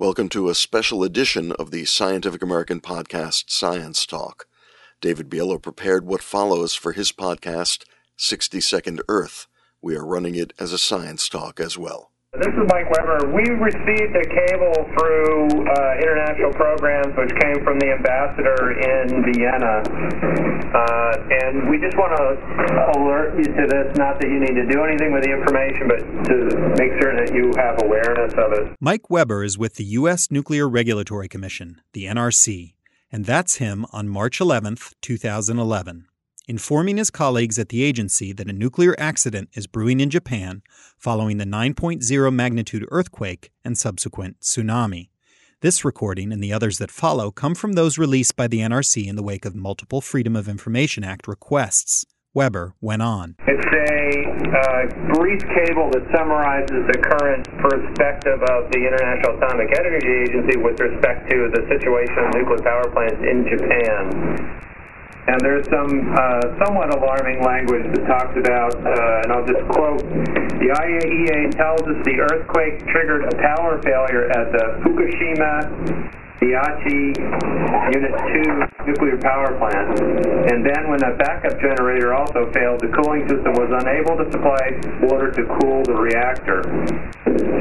[0.00, 4.46] Welcome to a special edition of the Scientific American podcast Science Talk.
[5.00, 7.82] David Biello prepared what follows for his podcast,
[8.16, 9.48] 60 Second Earth.
[9.82, 12.12] We are running it as a science talk as well.
[12.36, 13.32] This is Mike Weber.
[13.32, 19.82] We received a cable through uh, international programs which came from the ambassador in Vienna.
[20.68, 24.68] Uh, and we just want to alert you to this, not that you need to
[24.70, 25.98] do anything with the information, but
[26.28, 26.36] to
[26.76, 28.76] make sure that you have awareness of it.
[28.78, 30.30] Mike Weber is with the U.S.
[30.30, 32.74] Nuclear Regulatory Commission, the NRC,
[33.10, 36.06] and that's him on March 11th, 2011
[36.48, 40.62] informing his colleagues at the agency that a nuclear accident is brewing in Japan
[40.96, 45.10] following the 9.0 magnitude earthquake and subsequent tsunami.
[45.60, 49.16] This recording and the others that follow come from those released by the NRC in
[49.16, 52.06] the wake of multiple Freedom of Information Act requests.
[52.32, 53.36] Weber went on.
[53.46, 60.30] It's a uh, brief cable that summarizes the current perspective of the International Atomic Energy
[60.30, 64.67] Agency with respect to the situation of nuclear power plants in Japan.
[65.28, 70.00] And there's some uh, somewhat alarming language that talks about, uh, and I'll just quote,
[70.56, 75.68] the IAEA tells us the earthquake triggered a power failure at the Fukushima
[76.40, 77.18] Daiichi
[77.94, 80.00] Unit 2 nuclear power plant.
[80.50, 84.72] And then when the backup generator also failed, the cooling system was unable to supply
[85.04, 86.64] water to cool the reactor.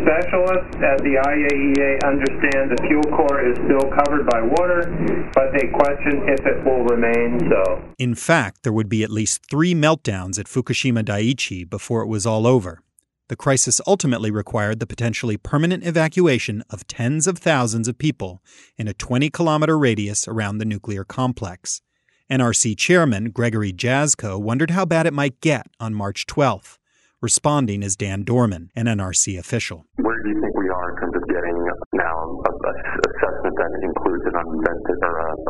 [0.00, 4.88] Specialists at the IAEA understand the fuel core is still covered by water,
[5.34, 7.82] but they question if it will remain so.
[7.98, 12.24] In fact, there would be at least three meltdowns at Fukushima Daiichi before it was
[12.24, 12.82] all over.
[13.30, 18.42] The crisis ultimately required the potentially permanent evacuation of tens of thousands of people
[18.76, 21.80] in a 20 kilometer radius around the nuclear complex.
[22.28, 26.78] NRC Chairman Gregory Jaczko wondered how bad it might get on March 12th.
[27.22, 29.86] Responding is Dan Dorman, an NRC official.
[29.94, 31.54] Where do you think we are in terms of getting
[31.94, 32.72] now a, a
[33.14, 35.49] assessment that includes an unvented or a, a,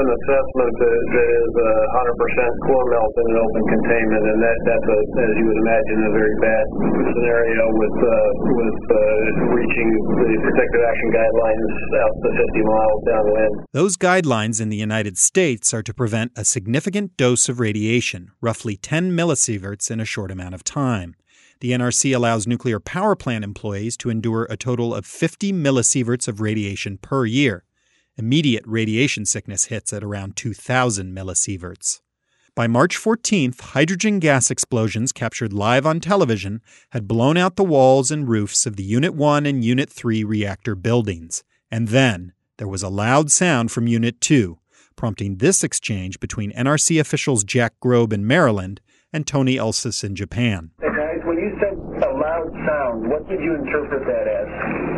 [0.00, 4.58] an assessment that, that is a 100% core melt in an open containment, and that,
[4.64, 6.64] that's, a, as you would imagine, a very bad
[7.12, 8.12] scenario with uh,
[8.56, 8.98] with uh,
[9.52, 9.88] reaching
[10.24, 13.52] the protective action guidelines out to 50 miles downwind.
[13.72, 18.76] Those guidelines in the United States are to prevent a significant dose of radiation, roughly
[18.76, 21.14] 10 millisieverts in a short amount of time.
[21.60, 26.40] The NRC allows nuclear power plant employees to endure a total of 50 millisieverts of
[26.40, 27.64] radiation per year.
[28.20, 32.02] Immediate radiation sickness hits at around 2,000 millisieverts.
[32.54, 36.60] By March 14th, hydrogen gas explosions captured live on television
[36.90, 40.74] had blown out the walls and roofs of the Unit 1 and Unit 3 reactor
[40.74, 41.44] buildings.
[41.70, 44.58] And then there was a loud sound from Unit 2,
[44.96, 48.82] prompting this exchange between NRC officials Jack Grobe in Maryland
[49.14, 50.72] and Tony Ulses in Japan.
[50.78, 51.72] Hey guys, when you said
[52.06, 54.89] a loud sound, what did you interpret that as?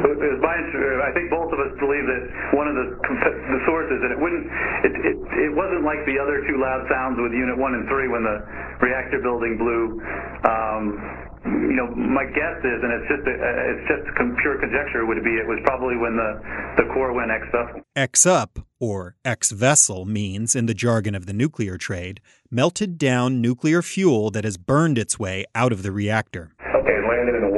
[0.00, 2.22] It was my, I think both of us believe that
[2.56, 4.44] one of the the sources, and it wouldn't,
[4.86, 5.16] it, it
[5.48, 8.40] it wasn't like the other two loud sounds with Unit One and Three when the
[8.80, 10.00] reactor building blew.
[10.48, 10.84] Um,
[11.44, 13.34] you know, my guess is, and it's just a,
[13.72, 14.04] it's just
[14.44, 16.30] pure conjecture, would be it was probably when the
[16.76, 17.80] the core went X up.
[17.96, 23.40] X up or X vessel means, in the jargon of the nuclear trade, melted down
[23.40, 26.52] nuclear fuel that has burned its way out of the reactor.
[26.60, 27.49] Okay, landed in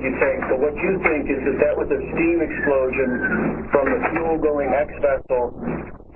[0.00, 0.40] you saying.
[0.48, 4.70] So what you think is that that was a steam explosion from the fuel going
[4.70, 5.54] X vessel,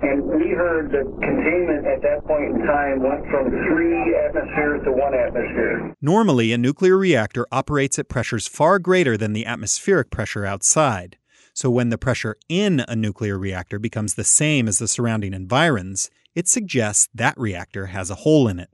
[0.01, 4.91] and we heard that containment at that point in time went from three atmospheres to
[4.91, 5.93] one atmosphere.
[6.01, 11.17] Normally, a nuclear reactor operates at pressures far greater than the atmospheric pressure outside.
[11.53, 16.09] So when the pressure in a nuclear reactor becomes the same as the surrounding environs,
[16.33, 18.69] it suggests that reactor has a hole in it.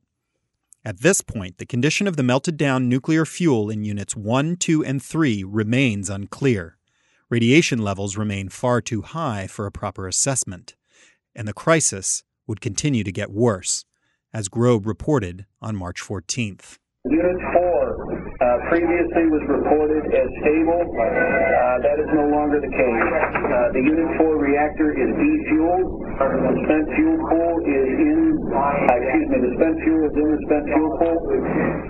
[0.87, 4.85] At this point, the condition of the melted down nuclear fuel in units 1, 2,
[4.85, 6.77] and 3 remains unclear.
[7.29, 10.77] Radiation levels remain far too high for a proper assessment,
[11.35, 13.83] and the crisis would continue to get worse,
[14.33, 16.77] as Grobe reported on March 14th.
[17.03, 18.06] Unit 4
[18.37, 20.81] uh, previously was reported as stable.
[20.85, 23.07] Uh, that is no longer the case.
[23.09, 25.89] Uh, the Unit 4 reactor is defueled.
[26.21, 28.19] The spent fuel pool is in,
[28.53, 31.17] uh, excuse me, the spent fuel is in the spent fuel pool.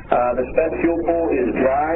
[0.07, 1.95] Uh, the spent fuel pool is dry,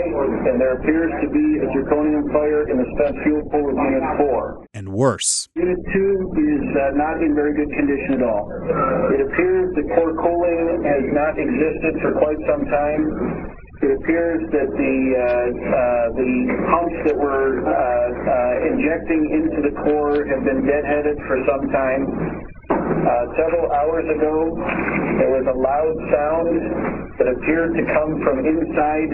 [0.52, 4.04] and there appears to be a zirconium fire in the spent fuel pool of Unit
[4.20, 4.68] 4.
[4.76, 5.48] And worse.
[5.56, 8.52] Unit 2 is uh, not in very good condition at all.
[9.16, 13.52] It appears that core cooling has not existed for quite some time.
[13.82, 16.34] It appears that the uh, uh, the
[16.70, 22.06] pumps that were uh, injecting into the core have been deadheaded for some time.
[23.42, 24.54] Several hours ago,
[25.18, 26.54] there was a loud sound
[27.18, 29.10] that appeared to come from inside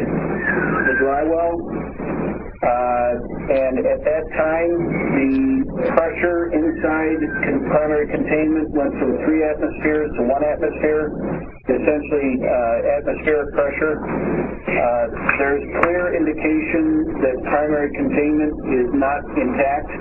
[0.84, 1.56] the dry well.
[3.48, 4.72] And at that time,
[5.16, 5.36] the
[5.96, 7.19] pressure inside
[7.72, 11.08] primary containment went from three atmospheres to one atmosphere,
[11.72, 12.44] essentially
[13.00, 13.96] atmospheric pressure.
[14.68, 15.06] Uh,
[15.40, 19.92] there's clear indication that primary containment is not intact.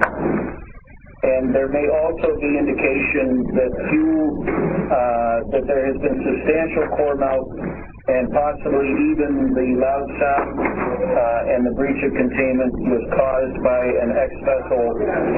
[1.23, 7.15] And there may also be indication that fuel, uh, that there has been substantial core
[7.15, 7.47] melt
[8.11, 10.66] and possibly even the loud sound
[11.03, 14.85] uh, and the breach of containment was caused by an ex-vessel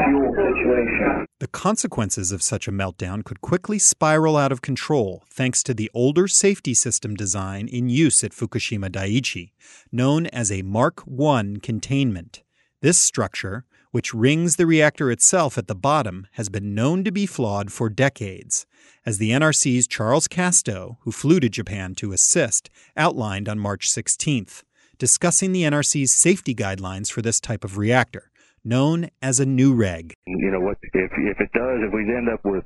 [0.06, 1.26] fuel situation.
[1.40, 5.90] The consequences of such a meltdown could quickly spiral out of control thanks to the
[5.94, 9.52] older safety system design in use at Fukushima Daiichi,
[9.92, 12.42] known as a Mark I containment.
[12.80, 17.26] This structure, which rings the reactor itself at the bottom, has been known to be
[17.26, 18.66] flawed for decades,
[19.04, 24.62] as the NRC's Charles Casto, who flew to Japan to assist, outlined on March 16th,
[24.98, 28.30] discussing the NRC's safety guidelines for this type of reactor,
[28.64, 30.12] known as a NUREG.
[30.26, 32.64] You know, what if if it does, if we end up with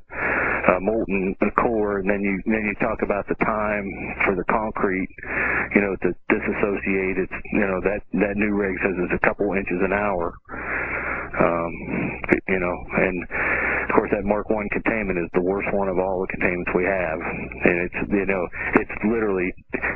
[0.68, 3.86] a molten core, and then you then you talk about the time
[4.24, 5.08] for the concrete,
[5.74, 7.18] you know, to disassociate.
[7.18, 10.32] It's you know that that NUREG says it's a couple inches an hour.
[11.32, 11.72] Um,
[12.48, 16.20] you know, and of course that Mark One containment is the worst one of all
[16.20, 18.46] the containments we have, and it's you know
[18.78, 19.52] it's literally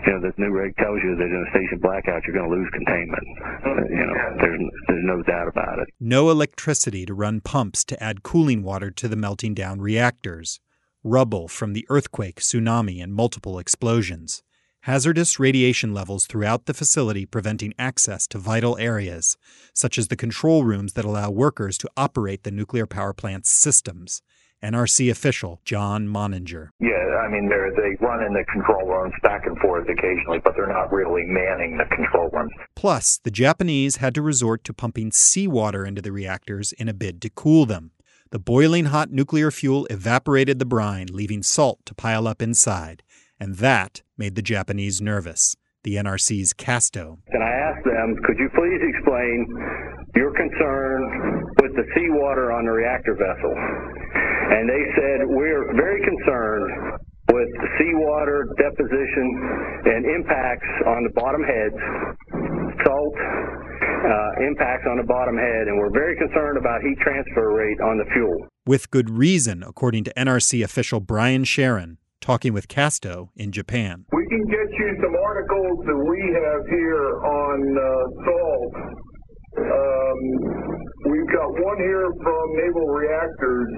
[0.06, 2.69] you know the NUREG tells you that in a station blackout you're going to lose
[2.73, 3.27] containment.
[3.65, 5.88] Uh, you know, there's there's no doubt about it.
[6.00, 10.61] No electricity to run pumps to add cooling water to the melting down reactors.
[11.05, 14.43] Rubble from the earthquake, tsunami, and multiple explosions
[14.87, 19.37] hazardous radiation levels throughout the facility preventing access to vital areas,
[19.75, 24.23] such as the control rooms that allow workers to operate the nuclear power plant's systems.
[24.62, 26.70] NRC official John Monninger.
[26.81, 30.67] Yeah, I mean, they run in the control rooms back and forth occasionally, but they're
[30.67, 32.53] not really manning the control rooms.
[32.75, 37.20] Plus, the Japanese had to resort to pumping seawater into the reactors in a bid
[37.23, 37.93] to cool them.
[38.31, 43.03] The boiling hot nuclear fuel evaporated the brine, leaving salt to pile up inside
[43.38, 45.56] and that made the Japanese nervous.
[45.87, 47.23] The NRC's Casto.
[47.31, 49.47] And I asked them, could you please explain
[50.19, 50.99] your concern
[51.62, 53.55] with the seawater on the reactor vessel?
[53.55, 56.99] And they said, we're very concerned
[57.31, 59.27] with seawater deposition
[59.87, 61.79] and impacts on the bottom heads,
[62.82, 67.79] salt uh, impacts on the bottom head, and we're very concerned about heat transfer rate
[67.79, 68.35] on the fuel.
[68.67, 74.05] With good reason, according to NRC official Brian Sheron, talking with Casto in Japan.
[74.11, 77.87] We can get you some articles that we have here on uh,
[78.26, 78.75] salt.
[79.62, 80.19] Um,
[81.06, 83.70] we've got one here from Naval Reactors.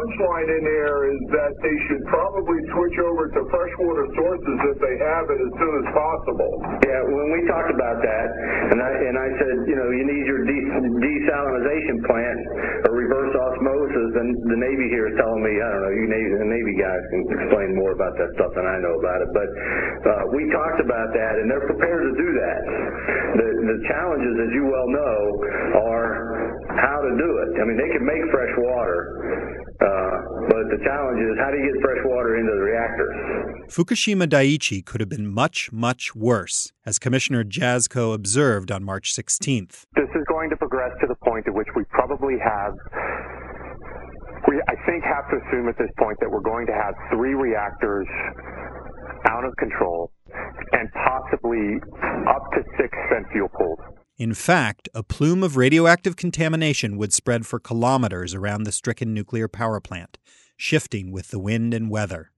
[0.00, 4.96] Punchline in there is that they should probably switch over to freshwater sources if they
[4.96, 6.52] have it as soon as possible.
[6.88, 8.26] Yeah, when we talked about that,
[8.72, 10.68] and I and I said, you know, you need your de-
[11.04, 12.40] desalinization plant
[12.88, 16.28] or reverse osmosis, and the Navy here is telling me, I don't know, you Navy,
[16.32, 19.48] the Navy guys can explain more about that stuff than I know about it, but
[19.52, 22.60] uh, we talked about that, and they're prepared to do that.
[23.36, 25.16] The the challenges, as you well know,
[25.92, 26.08] are
[26.80, 27.48] how to do it.
[27.60, 28.96] I mean, they can make fresh water
[29.80, 33.08] uh, but the challenge is how do you get fresh water into the reactor?
[33.72, 39.86] Fukushima Daiichi could have been much, much worse, as Commissioner Jaczko observed on March 16th.
[39.96, 42.74] This is going to progress to the point at which we probably have
[44.48, 47.34] we, I think, have to assume at this point that we're going to have three
[47.34, 48.08] reactors
[49.28, 50.12] out of control
[50.72, 51.76] and possibly
[52.28, 53.78] up to six spent fuel pools.
[54.20, 59.48] In fact, a plume of radioactive contamination would spread for kilometers around the stricken nuclear
[59.48, 60.18] power plant,
[60.58, 62.30] shifting with the wind and weather.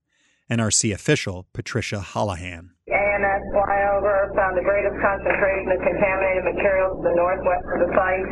[0.49, 2.71] NRC official Patricia Holahan.
[2.87, 8.27] AMS flyover found the greatest concentration of contaminated materials to the northwest of the site,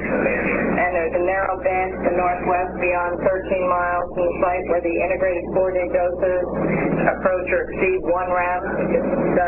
[0.93, 4.95] there's a narrow band to the northwest beyond 13 miles from the site where the
[4.95, 6.45] integrated four-day doses
[7.15, 8.61] approach or exceed one rem.
[9.35, 9.47] So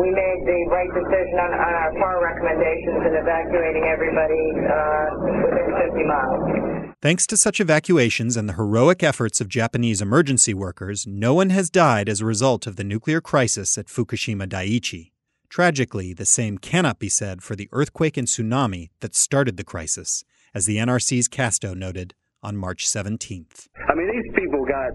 [0.00, 5.06] we made the right decision on, on our PAR recommendations in evacuating everybody uh,
[5.44, 6.42] within 50 miles.
[7.02, 11.70] Thanks to such evacuations and the heroic efforts of Japanese emergency workers, no one has
[11.70, 15.12] died as a result of the nuclear crisis at Fukushima Daiichi.
[15.48, 20.24] Tragically, the same cannot be said for the earthquake and tsunami that started the crisis,
[20.54, 22.14] as the NRC's Casto noted
[22.46, 23.66] on March 17th.
[23.90, 24.94] I mean, these people got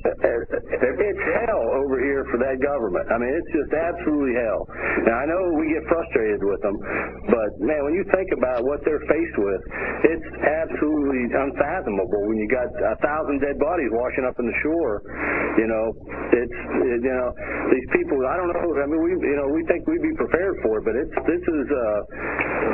[0.00, 3.04] it's hell over here for that government.
[3.12, 4.64] I mean, it's just absolutely hell.
[5.04, 6.76] Now, I know we get frustrated with them,
[7.28, 9.60] but man, when you think about what they're faced with,
[10.08, 12.26] it's absolutely unfathomable.
[12.26, 15.04] When you got a thousand dead bodies washing up in the shore,
[15.60, 15.92] you know,
[16.32, 17.30] it's it, you know
[17.74, 18.16] these people.
[18.24, 18.72] I don't know.
[18.80, 21.42] I mean, we you know we think we'd be prepared for it, but it's this
[21.44, 22.00] is uh,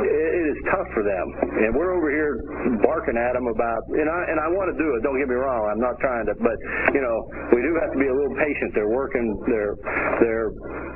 [0.06, 1.26] it, it is tough for them,
[1.66, 2.38] and we're over here
[2.86, 3.82] barking at them about.
[4.06, 5.02] And I and I want to do it.
[5.02, 5.66] Don't get me wrong.
[5.66, 6.54] I'm not trying to, but
[6.94, 8.70] you know, we do have to be a little patient.
[8.70, 9.34] They're working.
[9.50, 9.74] They're
[10.22, 10.50] they're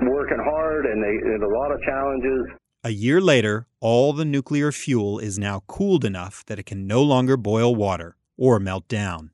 [0.07, 2.47] working hard, and they and a lot of challenges.
[2.85, 7.02] A year later, all the nuclear fuel is now cooled enough that it can no
[7.02, 9.33] longer boil water or melt down.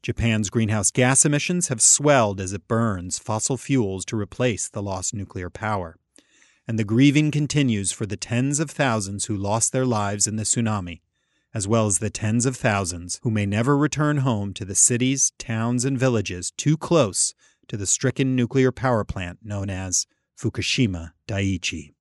[0.00, 5.12] Japan's greenhouse gas emissions have swelled as it burns fossil fuels to replace the lost
[5.12, 5.98] nuclear power.
[6.68, 10.44] And the grieving continues for the tens of thousands who lost their lives in the
[10.44, 11.00] tsunami,
[11.54, 15.32] as well as the tens of thousands who may never return home to the cities,
[15.38, 17.34] towns, and villages too close
[17.68, 20.06] to the stricken nuclear power plant known as
[20.38, 21.92] Fukushima Daiichi.